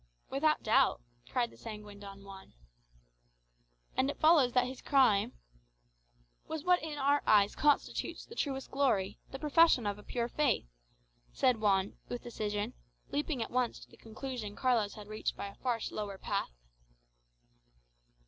"Without 0.31 0.63
doubt," 0.63 0.99
cried 1.29 1.51
the 1.51 1.57
sanguine 1.57 1.99
Don 1.99 2.23
Juan. 2.23 2.55
"And 3.95 4.09
it 4.09 4.17
follows 4.19 4.51
that 4.53 4.65
his 4.65 4.81
crime" 4.81 5.33
"Was 6.49 6.63
what 6.63 6.81
in 6.81 6.97
our 6.97 7.21
eyes 7.27 7.55
constitutes 7.55 8.25
the 8.25 8.33
truest 8.33 8.71
glory, 8.71 9.19
the 9.29 9.37
profession 9.37 9.85
of 9.85 9.99
a 9.99 10.03
pure 10.03 10.27
faith," 10.27 10.65
said 11.33 11.61
Juan 11.61 11.99
with 12.09 12.23
decision, 12.23 12.73
leaping 13.11 13.43
at 13.43 13.51
once 13.51 13.77
to 13.81 13.91
the 13.91 13.95
conclusion 13.95 14.55
Carlos 14.55 14.95
had 14.95 15.07
reached 15.07 15.37
by 15.37 15.49
a 15.49 15.53
far 15.53 15.79
slower 15.79 16.17
path. 16.17 16.49